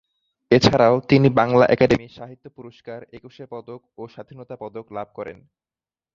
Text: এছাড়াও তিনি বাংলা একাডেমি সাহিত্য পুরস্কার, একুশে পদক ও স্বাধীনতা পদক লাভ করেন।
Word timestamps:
এছাড়াও 0.51 0.95
তিনি 1.09 1.27
বাংলা 1.39 1.65
একাডেমি 1.65 2.07
সাহিত্য 2.17 2.45
পুরস্কার, 2.57 2.99
একুশে 3.13 3.43
পদক 3.45 3.81
ও 3.97 4.03
স্বাধীনতা 4.07 4.55
পদক 4.55 4.85
লাভ 4.97 5.07
করেন। 5.17 5.37